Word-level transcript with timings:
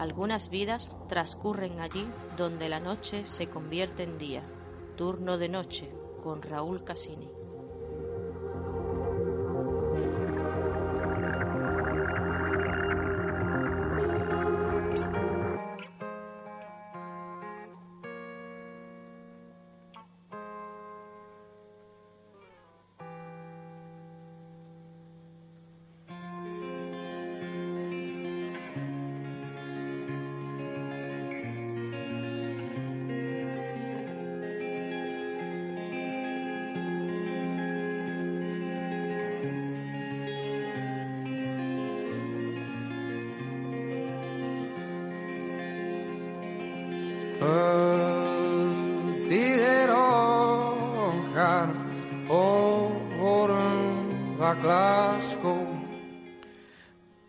Algunas 0.00 0.48
vidas 0.48 0.92
transcurren 1.08 1.78
allí 1.78 2.06
donde 2.30 2.70
la 2.70 2.80
noche 2.80 3.26
se 3.26 3.50
convierte 3.50 4.02
en 4.02 4.16
día. 4.16 4.48
Turno 4.96 5.36
de 5.36 5.50
noche 5.50 5.90
con 6.20 6.40
Raúl 6.40 6.82
Casini. 6.82 7.30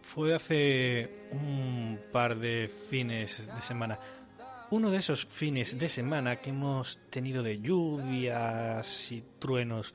Fue 0.02 0.36
hace 0.36 1.30
un 1.32 1.98
par 2.12 2.38
de 2.38 2.70
fines 2.90 3.50
de 3.56 3.62
semana. 3.62 3.98
Uno 4.72 4.92
de 4.92 4.98
esos 4.98 5.26
fines 5.26 5.80
de 5.80 5.88
semana 5.88 6.36
que 6.42 6.50
hemos 6.50 7.00
tenido 7.10 7.42
de 7.44 7.62
lluvias 7.62 9.12
y 9.12 9.24
truenos. 9.40 9.94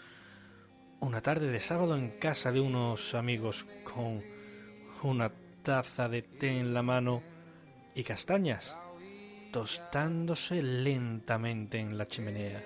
Una 1.01 1.21
tarde 1.21 1.51
de 1.51 1.61
sábado 1.61 1.95
en 1.97 2.19
casa 2.19 2.51
de 2.53 2.61
unos 2.61 3.15
amigos 3.15 3.67
con 3.85 4.23
una 5.03 5.31
taza 5.63 6.09
de 6.09 6.23
té 6.23 6.49
en 6.49 6.73
la 6.73 6.83
mano 6.83 7.23
y 7.95 8.03
castañas 8.03 8.77
tostándose 9.51 10.63
lentamente 10.63 11.79
en 11.79 11.97
la 11.97 12.07
chimenea. 12.07 12.63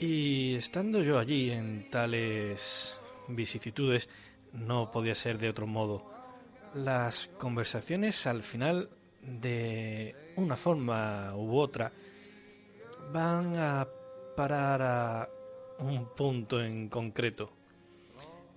Y 0.00 0.54
estando 0.54 1.00
yo 1.02 1.18
allí 1.18 1.50
en 1.50 1.88
tales 1.90 2.96
vicisitudes, 3.28 4.08
no 4.52 4.90
podía 4.90 5.14
ser 5.14 5.38
de 5.38 5.48
otro 5.48 5.66
modo. 5.66 6.04
Las 6.74 7.28
conversaciones 7.38 8.26
al 8.26 8.42
final, 8.42 8.88
de 9.22 10.14
una 10.36 10.56
forma 10.56 11.34
u 11.34 11.56
otra, 11.56 11.90
van 13.12 13.56
a 13.56 13.86
parar 14.36 14.82
a 14.82 15.28
un 15.78 16.06
punto 16.14 16.60
en 16.60 16.88
concreto. 16.88 17.52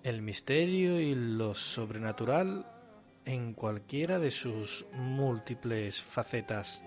El 0.03 0.21
misterio 0.21 0.99
y 0.99 1.13
lo 1.13 1.53
sobrenatural 1.53 2.65
en 3.25 3.53
cualquiera 3.53 4.19
de 4.19 4.31
sus 4.31 4.85
múltiples 4.93 6.01
facetas. 6.01 6.83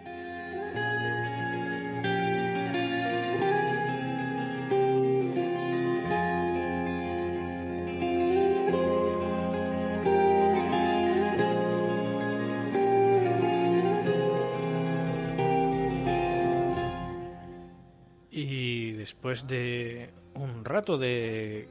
Y 18.30 18.92
después 18.92 19.46
de 19.46 20.23
un 20.34 20.64
rato 20.64 20.96
de 20.96 21.68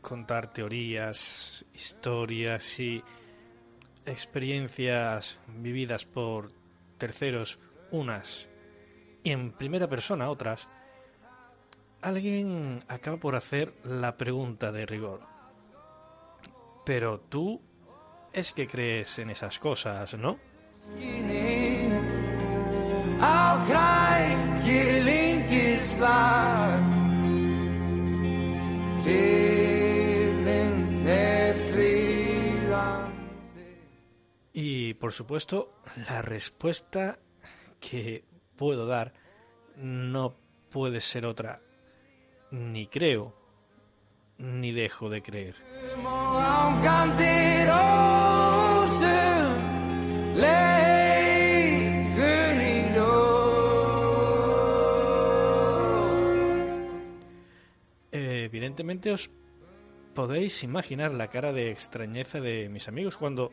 contar 0.00 0.52
teorías, 0.52 1.64
historias 1.72 2.78
y 2.80 3.02
experiencias 4.04 5.40
vividas 5.48 6.04
por 6.04 6.48
terceros 6.98 7.58
unas 7.90 8.50
y 9.24 9.30
en 9.30 9.52
primera 9.52 9.88
persona 9.88 10.28
otras, 10.28 10.68
alguien 12.02 12.84
acaba 12.88 13.16
por 13.16 13.34
hacer 13.34 13.74
la 13.82 14.16
pregunta 14.16 14.70
de 14.70 14.84
rigor. 14.84 15.20
Pero 16.84 17.20
tú 17.20 17.60
es 18.32 18.52
que 18.52 18.66
crees 18.66 19.18
en 19.18 19.30
esas 19.30 19.58
cosas, 19.58 20.14
¿no? 20.18 20.38
Por 35.04 35.12
supuesto, 35.12 35.70
la 36.08 36.22
respuesta 36.22 37.18
que 37.78 38.24
puedo 38.56 38.86
dar 38.86 39.12
no 39.76 40.34
puede 40.70 41.02
ser 41.02 41.26
otra. 41.26 41.60
Ni 42.50 42.86
creo, 42.86 43.36
ni 44.38 44.72
dejo 44.72 45.10
de 45.10 45.20
creer. 45.20 45.56
Evidentemente 58.10 59.12
os 59.12 59.30
podéis 60.14 60.64
imaginar 60.64 61.12
la 61.12 61.28
cara 61.28 61.52
de 61.52 61.70
extrañeza 61.70 62.40
de 62.40 62.70
mis 62.70 62.88
amigos 62.88 63.18
cuando 63.18 63.52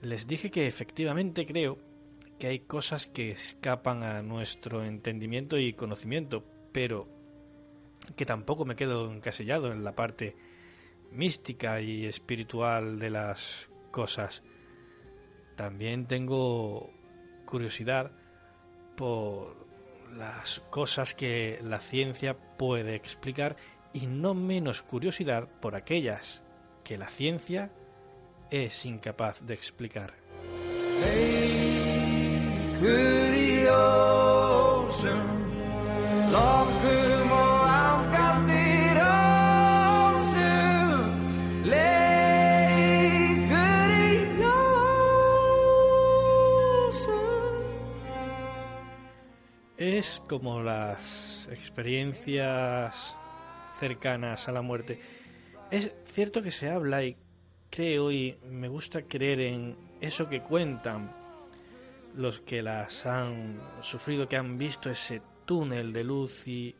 les 0.00 0.26
dije 0.26 0.50
que 0.50 0.66
efectivamente 0.66 1.46
creo 1.46 1.78
que 2.38 2.46
hay 2.46 2.60
cosas 2.60 3.06
que 3.06 3.32
escapan 3.32 4.02
a 4.04 4.22
nuestro 4.22 4.84
entendimiento 4.84 5.58
y 5.58 5.72
conocimiento, 5.72 6.44
pero 6.72 7.08
que 8.16 8.24
tampoco 8.24 8.64
me 8.64 8.76
quedo 8.76 9.10
encasillado 9.12 9.72
en 9.72 9.82
la 9.84 9.94
parte 9.94 10.36
mística 11.10 11.80
y 11.80 12.06
espiritual 12.06 12.98
de 12.98 13.10
las 13.10 13.68
cosas. 13.90 14.44
También 15.56 16.06
tengo 16.06 16.90
curiosidad 17.44 18.12
por 18.96 19.66
las 20.16 20.60
cosas 20.70 21.14
que 21.14 21.58
la 21.62 21.80
ciencia 21.80 22.36
puede 22.56 22.94
explicar 22.94 23.56
y 23.92 24.06
no 24.06 24.34
menos 24.34 24.82
curiosidad 24.82 25.48
por 25.60 25.74
aquellas 25.74 26.42
que 26.84 26.98
la 26.98 27.08
ciencia 27.08 27.72
es 28.50 28.84
incapaz 28.84 29.44
de 29.46 29.54
explicar. 29.54 30.14
Es 49.76 50.20
como 50.28 50.60
las 50.62 51.48
experiencias 51.50 53.16
cercanas 53.78 54.48
a 54.48 54.52
la 54.52 54.62
muerte. 54.62 55.00
Es 55.70 55.94
cierto 56.04 56.42
que 56.42 56.50
se 56.50 56.68
habla 56.68 57.04
y 57.04 57.16
creo 57.70 58.10
y 58.10 58.36
me 58.48 58.68
gusta 58.68 59.02
creer 59.02 59.40
en 59.40 59.76
eso 60.00 60.28
que 60.28 60.42
cuentan 60.42 61.14
los 62.14 62.40
que 62.40 62.62
las 62.62 63.06
han 63.06 63.60
sufrido, 63.80 64.28
que 64.28 64.36
han 64.36 64.58
visto 64.58 64.90
ese 64.90 65.22
túnel 65.44 65.92
de 65.92 66.04
luz 66.04 66.48
y 66.48 66.74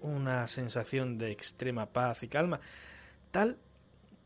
una 0.00 0.46
sensación 0.46 1.18
de 1.18 1.30
extrema 1.30 1.86
paz 1.86 2.22
y 2.22 2.28
calma, 2.28 2.60
tal 3.30 3.58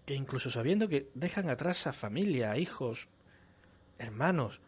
que 0.04 0.14
incluso 0.14 0.50
sabiendo 0.50 0.88
que 0.88 1.08
dejan 1.14 1.48
atrás 1.48 1.86
a 1.86 1.92
familia, 1.92 2.56
hijos, 2.56 3.08
hermanos, 3.98 4.60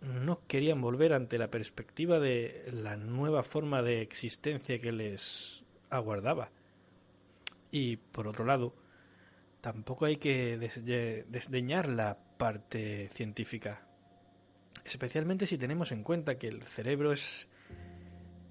no 0.00 0.40
querían 0.46 0.80
volver 0.80 1.12
ante 1.12 1.38
la 1.38 1.50
perspectiva 1.50 2.18
de 2.18 2.70
la 2.72 2.96
nueva 2.96 3.42
forma 3.42 3.82
de 3.82 4.02
existencia 4.02 4.78
que 4.78 4.92
les 4.92 5.64
aguardaba. 5.90 6.50
Y 7.70 7.96
por 7.96 8.28
otro 8.28 8.44
lado, 8.44 8.74
tampoco 9.66 10.04
hay 10.06 10.18
que 10.18 10.56
desdeñar 11.28 11.88
la 11.88 12.16
parte 12.16 13.08
científica, 13.08 13.84
especialmente 14.84 15.44
si 15.44 15.58
tenemos 15.58 15.90
en 15.90 16.04
cuenta 16.04 16.38
que 16.38 16.46
el 16.46 16.62
cerebro 16.62 17.10
es 17.10 17.48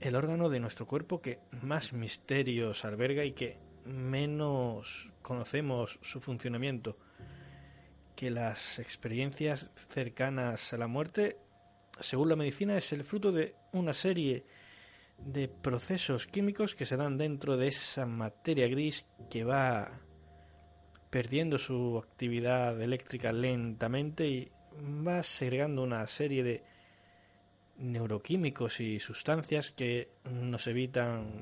el 0.01 0.17
órgano 0.17 0.50
de 0.50 0.59
nuestro 0.59 0.85
cuerpo 0.85 1.21
que 1.21 1.39
más 1.62 1.94
misterios 1.94 2.83
alberga 2.83 3.23
y 3.23 3.31
que 3.31 3.57
menos 3.85 5.09
conocemos 5.21 6.00
su 6.01 6.19
funcionamiento. 6.19 6.97
Que 8.13 8.29
las 8.29 8.77
experiencias 8.79 9.71
cercanas 9.73 10.73
a 10.73 10.77
la 10.77 10.88
muerte, 10.88 11.38
según 11.97 12.27
la 12.27 12.35
medicina, 12.35 12.75
es 12.75 12.91
el 12.91 13.06
fruto 13.06 13.31
de 13.31 13.56
una 13.71 13.94
serie 13.94 14.44
de 15.17 15.47
procesos 15.47 16.27
químicos 16.27 16.75
que 16.75 16.85
se 16.85 16.97
dan 16.97 17.17
dentro 17.17 17.56
de 17.56 17.67
esa 17.67 18.06
materia 18.06 18.67
gris 18.67 19.06
que 19.29 19.45
va 19.45 20.01
perdiendo 21.15 21.57
su 21.57 21.97
actividad 21.97 22.81
eléctrica 22.81 23.31
lentamente 23.31 24.27
y 24.27 24.51
va 24.77 25.23
segregando 25.23 25.81
una 25.81 26.06
serie 26.07 26.44
de 26.44 26.62
neuroquímicos 27.77 28.81
y 28.81 29.00
sustancias 29.00 29.71
que 29.71 30.09
nos 30.29 30.67
evitan 30.67 31.41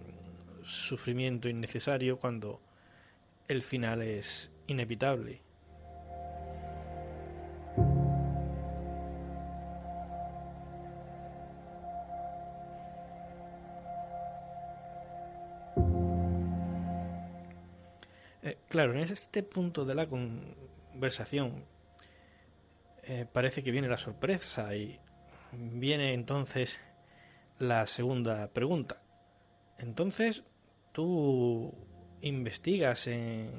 sufrimiento 0.62 1.50
innecesario 1.50 2.20
cuando 2.20 2.62
el 3.48 3.64
final 3.64 4.04
es 4.04 4.52
inevitable. 4.68 5.42
Eh, 18.54 18.58
claro, 18.70 18.94
en 18.94 19.00
este 19.00 19.42
punto 19.42 19.84
de 19.84 19.96
la 19.96 20.08
conversación 20.08 21.66
eh, 23.04 23.26
parece 23.32 23.64
que 23.64 23.72
viene 23.72 23.88
la 23.88 23.98
sorpresa 23.98 24.76
y 24.76 25.00
viene 25.52 26.14
entonces 26.14 26.80
la 27.58 27.88
segunda 27.88 28.48
pregunta. 28.50 29.02
Entonces, 29.80 30.44
tú 30.92 31.74
investigas 32.22 33.08
en 33.08 33.50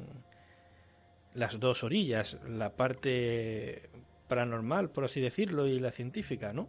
las 1.34 1.58
dos 1.58 1.82
orillas, 1.82 2.38
la 2.46 2.76
parte 2.76 3.90
paranormal, 4.28 4.90
por 4.90 5.04
así 5.04 5.20
decirlo, 5.20 5.66
y 5.66 5.80
la 5.80 5.90
científica, 5.90 6.52
¿no? 6.52 6.68